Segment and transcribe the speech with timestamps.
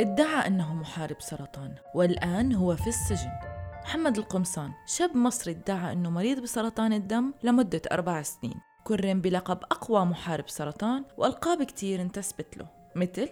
[0.00, 3.30] ادعى أنه محارب سرطان والآن هو في السجن.
[3.82, 8.54] محمد القمصان شاب مصري ادعى أنه مريض بسرطان الدم لمدة أربع سنين.
[8.84, 12.66] كرم بلقب أقوى محارب سرطان وألقاب كتير انتسبت له.
[12.96, 13.28] مثل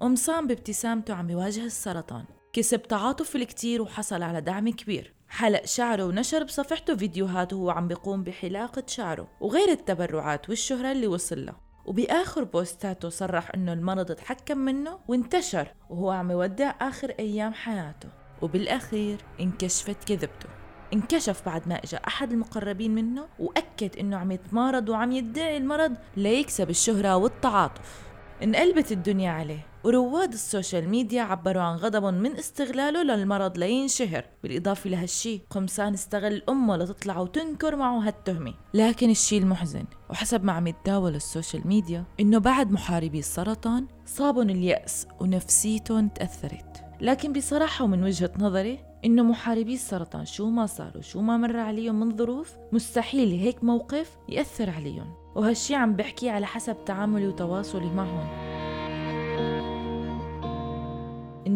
[0.00, 2.24] قمصان بابتسامته عم يواجه السرطان.
[2.52, 5.14] كسب تعاطف الكتير وحصل على دعم كبير.
[5.28, 11.46] حلق شعره ونشر بصفحته فيديوهات وهو عم بيقوم بحلاقة شعره وغير التبرعات والشهرة اللي وصل
[11.46, 18.08] لها وبآخر بوستاته صرح إنه المرض تحكم منه وانتشر وهو عم يودع آخر أيام حياته.
[18.42, 20.48] وبالأخير انكشفت كذبته.
[20.92, 26.70] انكشف بعد ما اجى أحد المقربين منه وأكد إنه عم يتمارض وعم يدعي المرض ليكسب
[26.70, 28.02] الشهرة والتعاطف.
[28.42, 29.69] انقلبت الدنيا عليه.
[29.84, 36.42] ورواد ال social media عبروا عن غضبهم من استغلاله للمرض لينشهر بالإضافة لهالشي قمصان استغل
[36.48, 38.54] أمه لتطلع وتنكر معه هالتهمة.
[38.74, 44.50] لكن الشي المحزن وحسب ما عم يتداول ال social media إنه بعد محاربي السرطان صابهم
[44.50, 46.84] اليأس ونفسيتهم تأثرت.
[47.00, 52.00] لكن بصراحة ومن وجهة نظري إنه محاربي السرطان شو ما صاروا شو ما مر عليهم
[52.00, 55.14] من ظروف مستحيل هيك موقف يأثر عليهم.
[55.34, 58.49] وهالشي عم بحكي على حسب تعاملي وتواصلي معهم.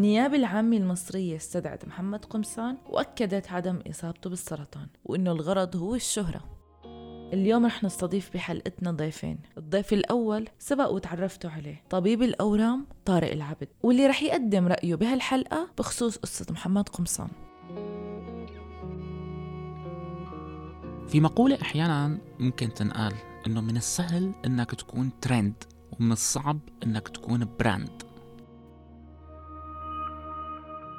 [0.04, 6.40] النيابة العامة المصرية استدعت محمد قمصان وأكدت عدم إصابته بالسرطان وإنه الغرض هو الشهرة.
[7.32, 14.06] اليوم رح نستضيف بحلقتنا ضيفين الضيف الأول سبق وتعرفتوا عليه طبيب الأورام طارق العبد واللي
[14.06, 17.28] رح يقدم رأيه بهالحلقة بخصوص قصة محمد قمصان.
[21.08, 23.14] في مقولة أحيانا ممكن تنقال
[23.46, 25.64] إنه من السهل إنك تكون ترند
[26.00, 28.13] ومن الصعب إنك تكون brand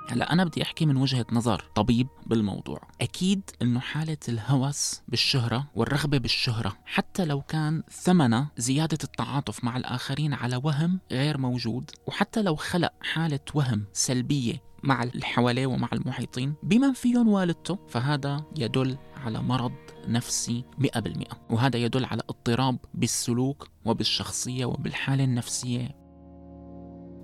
[0.09, 2.81] هلا أنا بدي أحكي من وجهة نظر طبيب بالموضوع.
[3.02, 10.33] أكيد إنه حالة الهوس بالشهرة والرغبة بالشهرة حتى لو كان ثمنها زيادة التعاطف مع الآخرين
[10.33, 16.54] على وهم غير موجود وحتى لو خلق حالة وهم سلبية مع اللي حواليه ومع المحيطين
[16.64, 19.73] بمن فيهم والدته فهذا يدل على مرض
[20.08, 20.64] نفسي
[20.98, 20.98] 100%
[21.49, 26.05] وهذا يدل على اضطراب بالسلوك وبالشخصية وبالحالة النفسية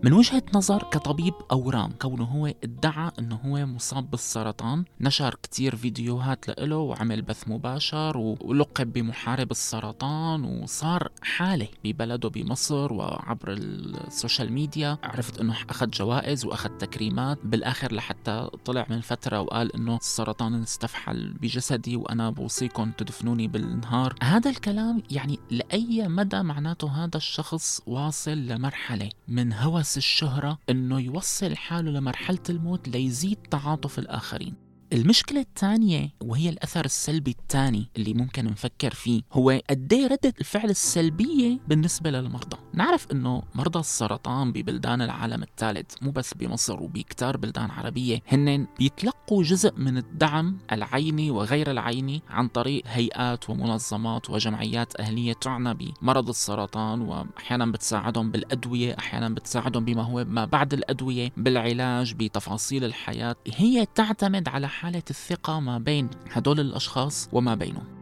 [0.03, 6.47] من وجهة نظر كطبيب أورام كونه هو ادعى أنه هو مصاب بالسرطان نشر كتير فيديوهات
[6.47, 14.97] لإله وعمل بث مباشر ولقب بمحارب السرطان وصار حالة ببلده بمصر وعبر السوشيال ميديا.
[15.03, 21.33] عرفت أنه أخذ جوائز وأخذ تكريمات بالآخر لحتى طلع من فترة وقال أنه السرطان استفحل
[21.33, 24.15] بجسدي وأنا بوصيكم تدفنوني بالنهار.
[24.23, 30.99] هذا الكلام يعني لأي مدى معناته هذا الشخص واصل لمرحلة من هوس بس الشهرة إنه
[30.99, 34.55] يوصل حاله لمرحلة الموت ليزيد تعاطف الآخرين.
[34.93, 41.59] المشكلة الثانية وهي الأثر السلبي الثاني اللي ممكن نفكر فيه هو إيه ردة الفعل السلبية
[41.67, 48.21] بالنسبة للمرضى؟ نعرف أنه مرضى السرطان ببلدان العالم الثالث مو بس بمصر وبكتار بلدان عربية
[48.27, 55.73] هن بيتلقوا جزء من الدعم العيني وغير العيني عن طريق هيئات ومنظمات وجمعيات أهلية تعنى
[55.73, 63.35] بمرض السرطان وأحيانا بتساعدهم بالأدوية أحيانا بتساعدهم بما هو ما بعد الأدوية بالعلاج بتفاصيل الحياة.
[63.55, 68.00] هي تعتمد على حالة الثقة ما بين هدول الأشخاص وما بينه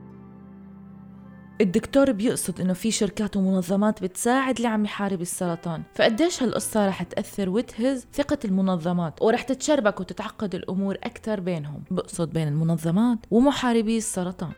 [1.61, 5.83] الدكتور بيقصد إنه في شركات ومنظمات بتساعد اللي عم يحارب السرطان.
[5.95, 11.83] فقديش هالقصة رح تأثر وتهز ثقة المنظمات؟ ورح تتشربك وتتعقد الأمور أكثر بينهم.
[11.91, 14.51] بقصد بين المنظمات ومحاربي السرطان.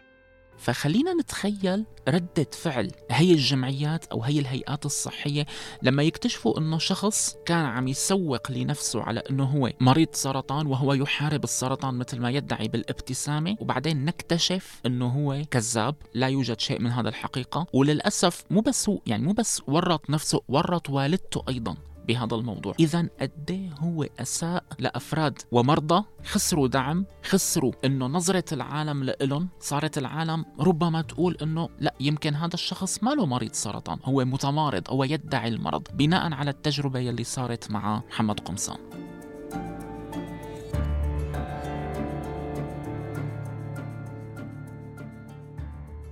[0.57, 5.45] فخلينا نتخيل ردة فعل هي الجمعيات أو هي الهيئات الصحية
[5.83, 11.43] لما يكتشفوا أنه شخص كان عم يسوق لنفسه على أنه هو مريض سرطان وهو يحارب
[11.43, 17.09] السرطان مثل ما يدعي بالابتسامة وبعدين نكتشف أنه هو كذاب لا يوجد شيء من هذا
[17.09, 21.75] الحقيقة وللأسف مو بس هو يعني مو بس ورط نفسه ورط والدته أيضا.
[22.11, 22.73] بهذا الموضوع.
[22.79, 29.97] إذا قد إيه هو أساء لأفراد ومرضى؟ خسروا دعم خسروا إنه نظرة العالم لإلهم صارت
[29.97, 33.99] العالم ربما تقول إنه لا يمكن هذا الشخص ما له مريض سرطان.
[34.03, 35.87] هو متمارض أو يدعي المرض.
[35.93, 38.77] بناء على التجربة يلي صارت مع محمد قمصان.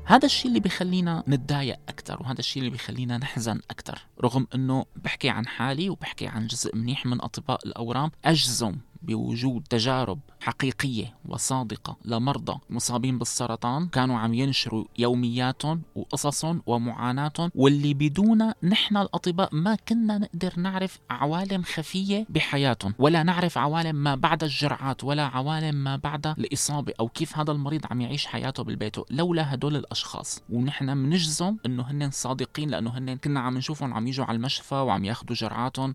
[0.10, 5.30] هذا الشيء اللي بيخلينا نتضايق أكثر وهذا الشيء اللي بيخلينا نحزن أكثر رغم أنه بحكي
[5.30, 12.60] عن حالي وبحكي عن جزء منيح من أطباء الأورام أجزم بوجود تجارب حقيقية وصادقة لمرضى
[12.70, 20.54] مصابين بالسرطان كانوا عم ينشروا يومياتهم وقصصهم ومعاناتهم واللي بدون نحن الأطباء ما كنا نقدر
[20.58, 22.94] نعرف عوالم خفية بحياتهم.
[23.00, 27.86] ولا نعرف عوالم ما بعد الجرعات ولا عوالم ما بعد الإصابة أو كيف هذا المريض
[27.92, 28.96] عم يعيش حياته بالبيت.
[29.12, 30.42] لولا هدول الأشخاص.
[30.50, 35.06] ونحن بنجزم إنه هن صادقين لأنه هن كنا عم نشوفهم عم يجوا على المشفى وعم
[35.06, 35.94] ياخذوا جرعاتهم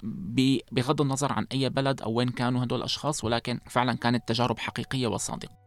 [0.72, 2.93] بغض النظر عن أي بلد أو وين كانوا هدول الأشخاص.
[3.24, 5.63] ولكن فعلا كانت تجارب حقيقية وصادقة.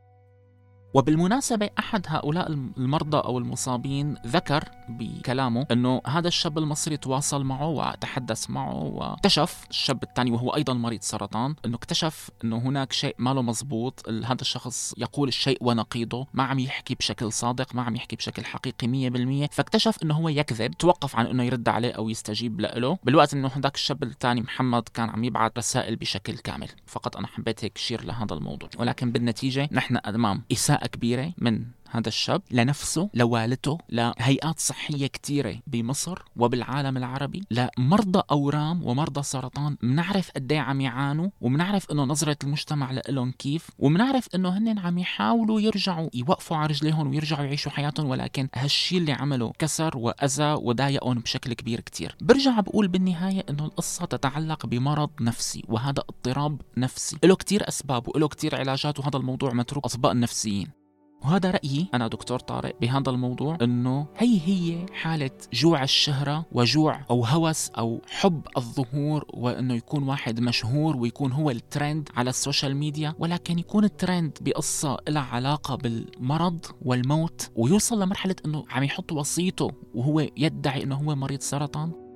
[0.94, 8.50] وبالمناسبة أحد هؤلاء المرضى أو المصابين ذكر بكلامه أنه هذا الشاب المصري تواصل معه وتحدث
[8.50, 13.42] معه واكتشف الشاب الثاني وهو أيضا مريض سرطان أنه اكتشف أنه هناك شيء ما له
[13.42, 18.46] مزبوط هذا الشخص يقول الشيء ونقيضه ما عم يحكي بشكل صادق ما عم يحكي بشكل
[18.46, 23.34] حقيقي 100% فاكتشف أنه هو يكذب توقف عن أنه يرد عليه أو يستجيب له بالوقت
[23.34, 27.78] أنه هذاك الشاب الثاني محمد كان عم يبعث رسائل بشكل كامل فقط أنا حبيت هيك
[27.78, 34.60] شير لهذا الموضوع ولكن بالنتيجة نحن أمام إساءة كبيرة من هذا الشاب لنفسه لوالدته لهيئات
[34.60, 39.78] صحية كثيرة بمصر وبالعالم العربي لمرضى أورام ومرضى سرطان.
[39.82, 44.98] بنعرف قد إيه عم يعانوا وبنعرف إنه نظرة المجتمع لهم كيف وبنعرف إنه هن عم
[44.98, 51.20] يحاولوا يرجعوا يوقفوا على رجليهم ويرجعوا يعيشوا حياتهم ولكن هالشي اللي عمله كسر وأذى وضايقهم
[51.20, 52.16] بشكل كبير كتير.
[52.22, 57.18] برجع بقول بالنهاية إنه القصة تتعلق بمرض نفسي وهذا اضطراب نفسي.
[57.24, 60.77] له كتير أسباب وله كتير علاجات وهذا الموضوع متروك أطباء النفسيين
[61.24, 67.26] وهذا رأيي أنا دكتور طارق بهذا الموضوع أنه هي هي حالة جوع الشهرة وجوع أو
[67.26, 73.60] هوس أو حب الظهور وأنه يكون واحد مشهور ويكون هو الترند على السوشيال ميديا ولكن
[73.60, 80.84] يكون الترند بقصة لها علاقة بالمرض والموت ويوصل لمرحلة أنه عم يحط وصيته وهو يدعي
[80.84, 82.07] أنه هو مريض سرطان.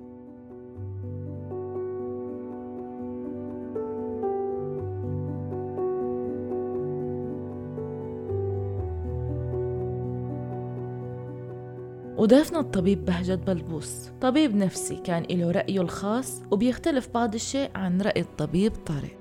[12.22, 18.22] وضيفنا الطبيب بهجت بلبوس طبيب نفسي كان له رأيه الخاص وبيختلف بعض الشيء عن رأي
[18.22, 19.18] الطبيب طارق.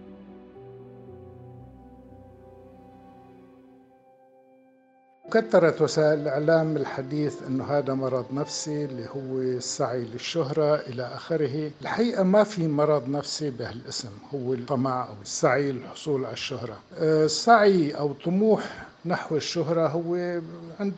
[5.33, 11.71] كثرت وسائل الإعلام الحديث أنه هذا مرض نفسي اللي هو السعي للشهرة إلى آخره.
[11.83, 16.79] الحقيقة ما في مرض نفسي بهالاسم هو الطمع أو السعي للحصول على الشهرة.
[16.99, 20.41] آه، السعي أو طموح نحو الشهرة هو
[20.81, 20.95] عند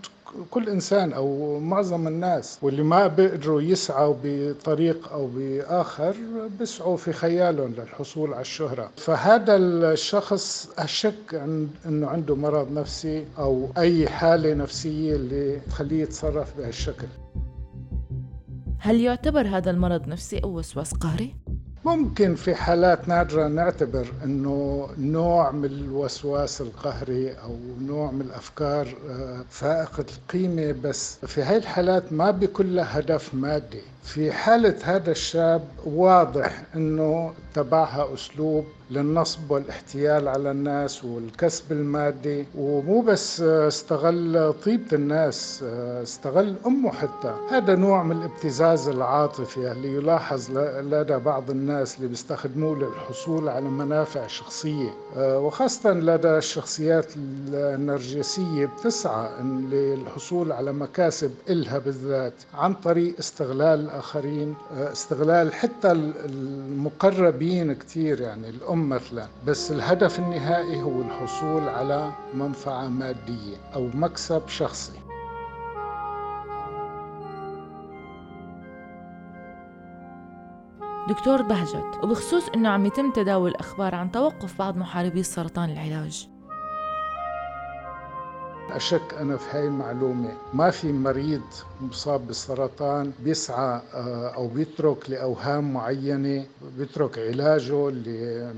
[0.51, 2.59] كل إنسان أو معظم الناس.
[2.63, 6.17] واللي ما بيقدروا يسعوا بطريق أو بآخر
[6.59, 8.91] بيسعوا في خيالهم للحصول على الشهرة.
[8.97, 11.43] فهذا الشخص أشك
[11.87, 17.07] إنه عنده مرض نفسي أو أي حالة نفسية اللي تخليه يتصرف بهالشكل.
[18.79, 21.42] هل يعتبر هذا المرض نفسي أو وسواس قهري؟
[21.85, 29.45] ممكن في حالات نادرة نعتبر أنه نوع من الوسواس القهري أو نوع من الأفكار آه،
[29.51, 32.31] فائقة القيمة بس في هاي الحالات ما
[32.77, 33.83] لها هدف مادي.
[34.03, 43.01] في حالة هذا الشاب واضح أنه تبعها أسلوب للنصب والاحتيال على الناس والكسب المادي ومو
[43.01, 45.63] بس استغل طيبة الناس
[46.03, 47.35] استغل أمه حتى.
[47.51, 50.51] هذا نوع من الابتزاز العاطفي اللي يلاحظ
[50.81, 54.91] لدى بعض الناس اللي بيستخدموه للحصول على منافع شخصية.
[55.17, 65.55] وخاصة لدى الشخصيات النرجسية بتسعى للحصول على مكاسب إلها بالذات عن طريق استغلال الآخرين استغلال
[65.55, 69.27] حتى المقربين كثير يعني الأم مثلا.
[69.47, 74.99] بس الهدف النهائي هو الحصول على منفعة مادية أو مكسب شخصي.
[81.09, 86.32] دكتور بهجت وبخصوص إنه عم يتم تداول أخبار عن توقف بعض محاربي السرطان العلاج.
[88.77, 90.29] أشك أنا في هاي المعلومة.
[90.55, 91.41] ما في مريض
[91.81, 96.45] مصاب بالسرطان بيسعى آه، أو بيترك لأوهام معينة
[96.79, 98.53] بيترك علاجه اللي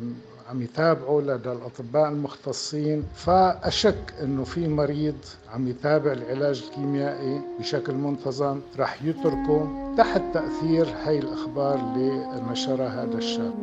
[0.50, 3.02] عم يتابعوا لدى الأطباء المختصين.
[3.14, 5.16] فأشك أنه في مريض
[5.54, 13.18] عم يتابع العلاج الكيميائي بشكل منتظم رح يتركه تحت تأثير هاي الأخبار اللي نشرها هذا
[13.18, 13.54] الشاب.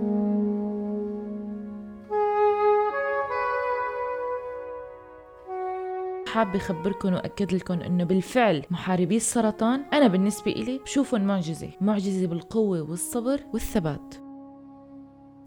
[6.31, 9.83] حابة أخبركم وأكد لكم إنه بالفعل محاربي السرطان.
[9.93, 14.15] أنا بالنسبة إلي بشوفهم معجزة معجزة بالقوة والصبر والثبات.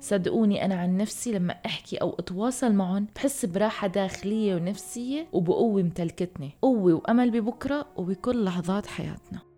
[0.01, 6.51] صدقوني أنا عن نفسي لما أحكي أو أتواصل معهم بحس براحة داخلية ونفسية وبقوة متلكتني
[6.63, 9.54] قوة وأمل ببكرة وبكل لحظات حياتنا.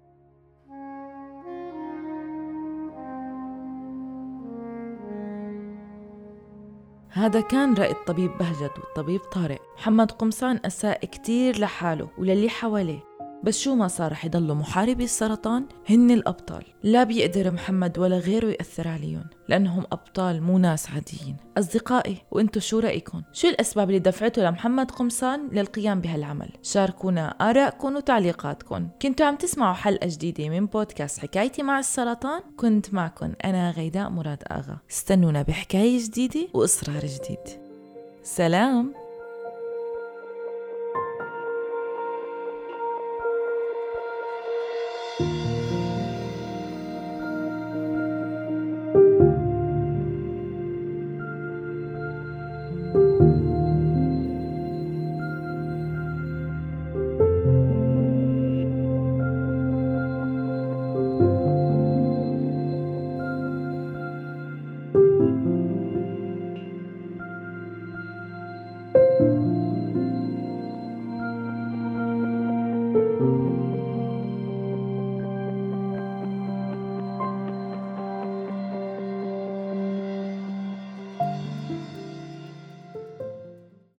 [7.17, 9.61] هذا كان رأي الطبيب بهجت والطبيب طارق.
[9.79, 13.06] محمد قمصان أساء كتير لحاله وللي حواليه.
[13.45, 16.63] بس شو ما صار رح يضلوا محاربي السرطان هن الأبطال.
[16.83, 21.37] لا بيقدر محمد ولا غيره يأثر عليهم لأنهم أبطال مو ناس عاديين.
[21.59, 28.89] أصدقائي وإنتو شو رأيكم؟ شو الأسباب اللي دفعته لمحمد قمصان للقيام بهالعمل؟ شاركونا آرائكم وتعليقاتكم.
[29.03, 34.43] كنتوا عم تسمعوا حلقة جديدة من بودكاست حكايتي مع السرطان؟ كنت معكم أنا غيداء مراد
[34.51, 34.79] آغا.
[34.91, 37.61] استنونا بحكاية جديدة وإصرار جديد.
[38.23, 39.06] سلام!